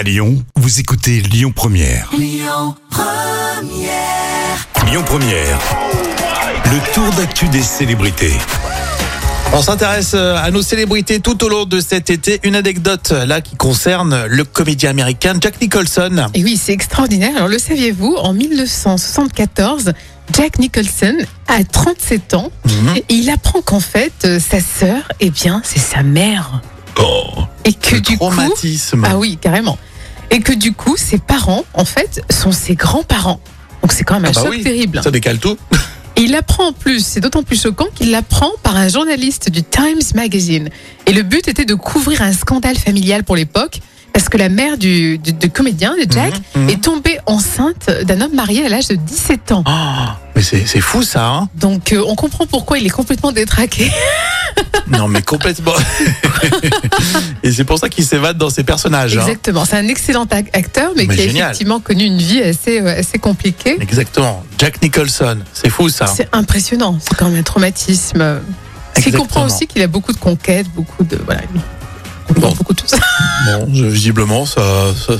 [0.00, 2.08] À Lyon, vous écoutez Lyon Première.
[2.18, 2.74] Lyon
[5.04, 5.58] Première.
[6.64, 8.32] Le tour d'actu des célébrités.
[9.52, 12.40] On s'intéresse euh, à nos célébrités tout au long de cet été.
[12.44, 16.28] Une anecdote là qui concerne le comédien américain Jack Nicholson.
[16.32, 17.32] Et oui, c'est extraordinaire.
[17.36, 19.92] Alors, le saviez-vous, en 1974,
[20.34, 22.96] Jack Nicholson a 37 ans Mhm.
[22.96, 26.62] et il apprend qu'en fait, euh, sa sœur, eh bien, c'est sa mère.
[26.98, 27.26] Oh,
[27.66, 28.30] Et que le du coup.
[28.30, 29.04] traumatisme.
[29.06, 29.76] Ah oui, carrément.
[30.30, 33.40] Et que du coup, ses parents, en fait, sont ses grands-parents.
[33.82, 34.62] Donc, c'est quand même un Ah bah choc oui.
[34.62, 35.00] terrible.
[35.02, 35.56] Ça décale tout.
[36.16, 39.62] Et il l'apprend en plus, c'est d'autant plus choquant qu'il l'apprend par un journaliste du
[39.62, 40.68] Times Magazine.
[41.06, 43.80] Et le but était de couvrir un scandale familial pour l'époque,
[44.12, 46.68] parce que la mère du, du- du comédien, de Jack, Mhm, mhm.
[46.70, 49.64] est tombée enceinte d'un homme marié à l'âge de 17 ans.
[49.66, 51.26] Oh, mais c'est c'est fou ça.
[51.26, 53.90] Hein Donc euh, on comprend pourquoi il est complètement détraqué.
[54.88, 55.72] non mais complètement.
[57.42, 59.16] Et c'est pour ça qu'il s'évade dans ses personnages.
[59.16, 59.22] hein.
[59.22, 62.80] Exactement, c'est un excellent ac- acteur, mais, Mais qui a effectivement connu une vie assez,
[62.80, 63.76] euh, assez compliquée.
[63.80, 64.44] Exactement.
[64.58, 65.38] Jack Nicholson.
[65.54, 66.06] C'est fou ça.
[66.06, 68.40] C'est impressionnant, c'est quand même un traumatisme.
[68.96, 69.22] Exactement.
[69.24, 71.18] comprend aussi qu'il a beaucoup de conquêtes, beaucoup de...
[71.24, 71.60] Voilà, il
[72.40, 72.52] Bon.
[72.52, 72.98] beaucoup de tout ça.
[73.46, 74.60] Bon, visiblement, ça.
[74.94, 75.14] ça...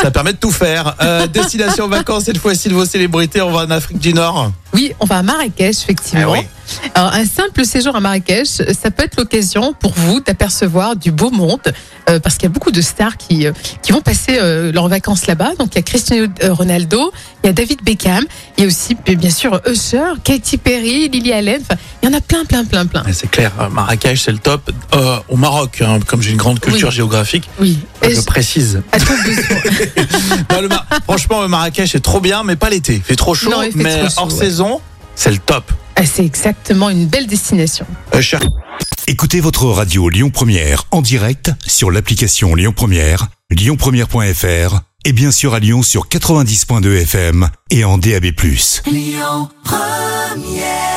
[0.00, 0.94] ça permet de tout faire.
[1.02, 4.52] Euh, destination vacances, cette fois-ci de vos célébrités, on va en Afrique du Nord.
[4.76, 6.26] Oui, on va à Marrakech, effectivement.
[6.34, 6.46] Ah oui.
[6.96, 11.30] Alors, un simple séjour à Marrakech, ça peut être l'occasion pour vous d'apercevoir du beau
[11.30, 11.60] monde,
[12.10, 14.88] euh, parce qu'il y a beaucoup de stars qui, euh, qui vont passer euh, leurs
[14.88, 15.52] vacances là-bas.
[15.60, 17.12] Donc, il y a Cristiano Ronaldo,
[17.44, 18.24] il y a David Beckham,
[18.58, 21.60] il y a aussi, bien sûr, Usher, Katy Perry, Lily Allen.
[21.62, 23.04] Enfin, il y en a plein, plein, plein, plein.
[23.12, 24.68] C'est clair, Marrakech, c'est le top.
[25.28, 26.94] Au Maroc, hein, comme j'ai une grande culture Oui.
[26.94, 27.78] géographique, Oui.
[28.02, 28.82] Je je- précise.
[28.92, 29.56] à ton besoin.
[30.52, 32.94] Non, le Mar- Franchement, le Marrakech est trop bien, mais pas l'été.
[32.96, 34.38] Il fait trop chaud, Non, il fait mais trop chaud, hors ouais.
[34.38, 34.65] saison,
[35.14, 35.70] c'est le top.
[35.96, 37.86] Ah, c'est exactement une belle destination.
[38.14, 38.40] Euh, cher-
[39.08, 45.54] Écoutez votre radio Lyon Première en direct sur l'application Lyon Première, lyonpremière.fr et bien sûr
[45.54, 48.24] à Lyon sur 90.2 FM et en DAB+.
[48.86, 50.95] Lyon Première